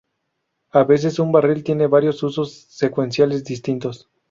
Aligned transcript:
A 0.71 0.83
veces 0.83 1.19
un 1.19 1.31
barril 1.31 1.63
tiene 1.63 1.85
varios 1.85 2.23
usos 2.23 2.53
secuenciales 2.71 3.43
distintos. 3.45 4.09